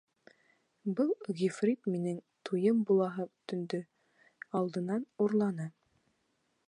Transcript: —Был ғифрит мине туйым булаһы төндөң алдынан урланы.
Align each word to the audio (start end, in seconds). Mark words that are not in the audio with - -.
—Был 0.99 1.09
ғифрит 1.41 1.89
мине 1.95 2.13
туйым 2.49 2.79
булаһы 2.91 3.27
төндөң 3.51 3.85
алдынан 4.61 5.07
урланы. 5.27 5.69